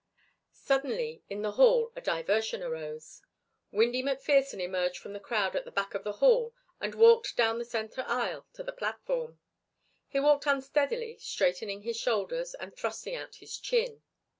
[0.51, 3.21] Suddenly in the hall a diversion arose.
[3.71, 7.59] Windy McPherson emerged from the crowd at the back of the hall and walked down
[7.59, 9.39] the centre aisle to the platform.
[10.07, 14.01] He walked unsteadily straightening his shoulders and thrusting out his chin.